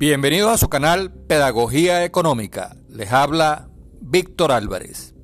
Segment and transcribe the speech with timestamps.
[0.00, 2.74] Bienvenidos a su canal Pedagogía Económica.
[2.88, 3.68] Les habla
[4.00, 5.14] Víctor Álvarez.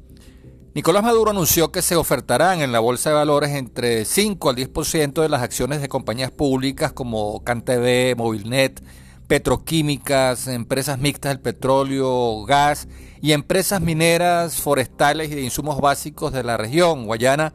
[0.75, 5.23] Nicolás Maduro anunció que se ofertarán en la Bolsa de Valores entre 5 al 10%
[5.23, 8.82] de las acciones de compañías públicas como CanTV, Movilnet,
[9.27, 12.86] petroquímicas, empresas mixtas del petróleo, gas
[13.22, 17.54] y empresas mineras, forestales y de insumos básicos de la región guayana,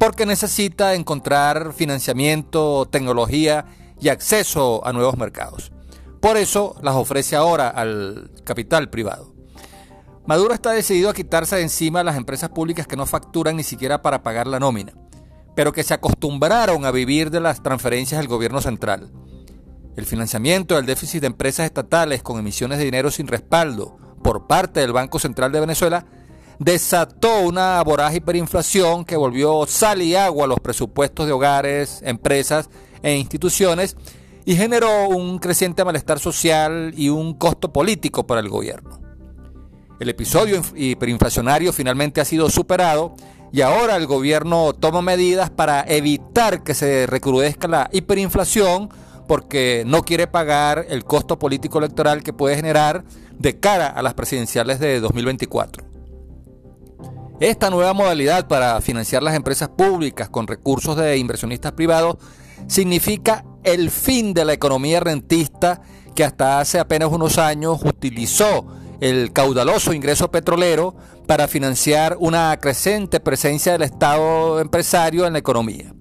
[0.00, 3.66] porque necesita encontrar financiamiento, tecnología
[4.00, 5.70] y acceso a nuevos mercados.
[6.20, 9.34] Por eso las ofrece ahora al capital privado.
[10.26, 13.62] Maduro está decidido a quitarse de encima a las empresas públicas que no facturan ni
[13.62, 14.92] siquiera para pagar la nómina,
[15.54, 19.12] pero que se acostumbraron a vivir de las transferencias del gobierno central.
[19.96, 24.80] El financiamiento del déficit de empresas estatales con emisiones de dinero sin respaldo por parte
[24.80, 26.04] del Banco Central de Venezuela
[26.58, 32.68] desató una voraz hiperinflación que volvió sal y agua a los presupuestos de hogares, empresas
[33.02, 33.96] e instituciones
[34.46, 39.00] y generó un creciente malestar social y un costo político para el gobierno.
[39.98, 43.16] El episodio hiperinflacionario finalmente ha sido superado
[43.52, 48.88] y ahora el gobierno toma medidas para evitar que se recrudezca la hiperinflación
[49.26, 53.02] porque no quiere pagar el costo político electoral que puede generar
[53.36, 55.84] de cara a las presidenciales de 2024.
[57.40, 62.16] Esta nueva modalidad para financiar las empresas públicas con recursos de inversionistas privados
[62.68, 65.82] significa el fin de la economía rentista
[66.14, 68.66] que hasta hace apenas unos años utilizó
[69.00, 70.94] el caudaloso ingreso petrolero
[71.26, 75.92] para financiar una creciente presencia del Estado empresario en la economía.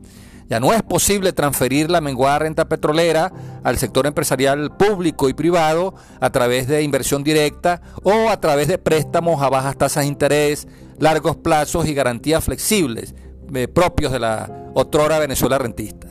[0.48, 5.96] Ya no es posible transferir la menguada renta petrolera al sector empresarial público y privado
[6.22, 10.68] a través de inversión directa o a través de préstamos a bajas tasas de interés,
[11.00, 13.16] largos plazos y garantías flexibles
[13.56, 16.05] eh, propios de la otrora Venezuela rentista.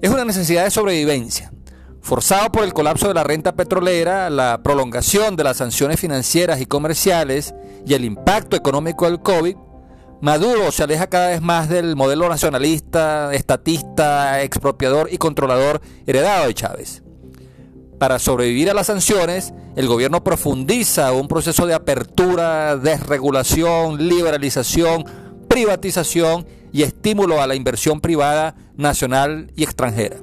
[0.00, 1.52] Es una necesidad de sobrevivencia.
[2.00, 6.66] Forzado por el colapso de la renta petrolera, la prolongación de las sanciones financieras y
[6.66, 7.52] comerciales
[7.84, 9.56] y el impacto económico del COVID,
[10.20, 16.54] Maduro se aleja cada vez más del modelo nacionalista, estatista, expropiador y controlador heredado de
[16.54, 17.02] Chávez.
[17.98, 25.04] Para sobrevivir a las sanciones, el gobierno profundiza un proceso de apertura, desregulación, liberalización,
[25.48, 30.16] privatización y estímulo a la inversión privada nacional y extranjera.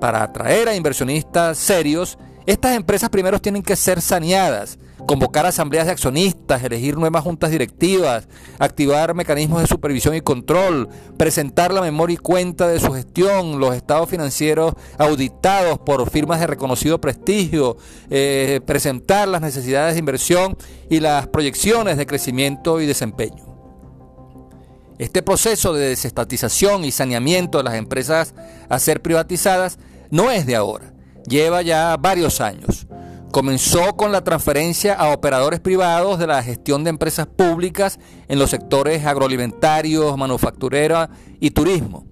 [0.00, 5.92] Para atraer a inversionistas serios, estas empresas primero tienen que ser saneadas, convocar asambleas de
[5.92, 12.16] accionistas, elegir nuevas juntas directivas, activar mecanismos de supervisión y control, presentar la memoria y
[12.16, 17.76] cuenta de su gestión, los estados financieros auditados por firmas de reconocido prestigio,
[18.08, 20.56] eh, presentar las necesidades de inversión
[20.88, 23.49] y las proyecciones de crecimiento y desempeño.
[25.00, 28.34] Este proceso de desestatización y saneamiento de las empresas
[28.68, 29.78] a ser privatizadas
[30.10, 30.92] no es de ahora,
[31.26, 32.86] lleva ya varios años.
[33.32, 38.50] Comenzó con la transferencia a operadores privados de la gestión de empresas públicas en los
[38.50, 41.08] sectores agroalimentarios, manufacturera
[41.40, 42.04] y turismo.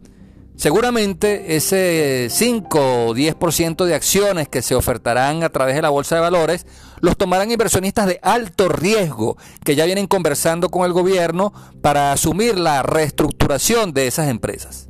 [0.59, 6.17] Seguramente ese 5 o 10% de acciones que se ofertarán a través de la bolsa
[6.17, 6.67] de valores
[7.01, 12.59] los tomarán inversionistas de alto riesgo que ya vienen conversando con el gobierno para asumir
[12.59, 14.89] la reestructuración de esas empresas.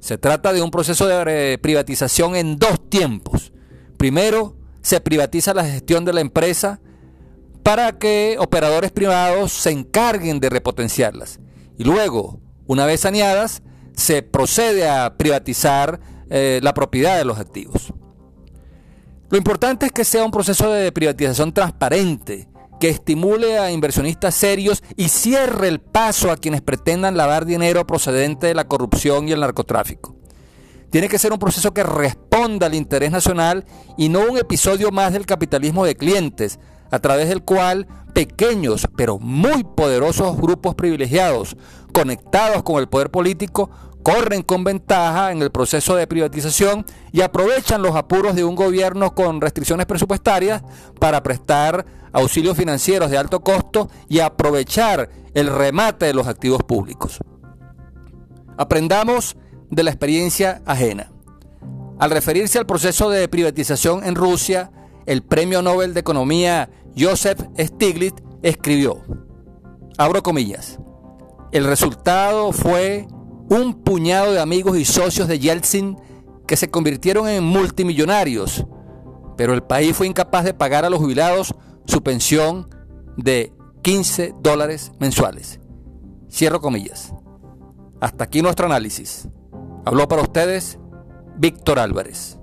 [0.00, 3.52] Se trata de un proceso de privatización en dos tiempos.
[3.98, 6.80] Primero, se privatiza la gestión de la empresa
[7.62, 11.40] para que operadores privados se encarguen de repotenciarlas.
[11.76, 13.62] Y luego, una vez saneadas,
[13.98, 15.98] se procede a privatizar
[16.30, 17.92] eh, la propiedad de los activos.
[19.28, 22.48] Lo importante es que sea un proceso de privatización transparente,
[22.78, 28.46] que estimule a inversionistas serios y cierre el paso a quienes pretendan lavar dinero procedente
[28.46, 30.14] de la corrupción y el narcotráfico.
[30.90, 33.64] Tiene que ser un proceso que responda al interés nacional
[33.96, 36.60] y no un episodio más del capitalismo de clientes,
[36.92, 41.56] a través del cual pequeños pero muy poderosos grupos privilegiados
[41.92, 43.70] conectados con el poder político
[44.08, 49.14] corren con ventaja en el proceso de privatización y aprovechan los apuros de un gobierno
[49.14, 50.62] con restricciones presupuestarias
[50.98, 57.18] para prestar auxilios financieros de alto costo y aprovechar el remate de los activos públicos.
[58.56, 59.36] Aprendamos
[59.68, 61.12] de la experiencia ajena.
[61.98, 64.70] Al referirse al proceso de privatización en Rusia,
[65.04, 69.02] el premio Nobel de Economía Joseph Stiglitz escribió,
[69.98, 70.78] abro comillas,
[71.52, 73.06] el resultado fue
[73.48, 75.96] un puñado de amigos y socios de Yeltsin
[76.46, 78.66] que se convirtieron en multimillonarios,
[79.36, 81.54] pero el país fue incapaz de pagar a los jubilados
[81.86, 82.68] su pensión
[83.16, 83.52] de
[83.82, 85.60] 15 dólares mensuales.
[86.30, 87.14] Cierro comillas.
[88.00, 89.28] Hasta aquí nuestro análisis.
[89.84, 90.78] Habló para ustedes
[91.36, 92.38] Víctor Álvarez.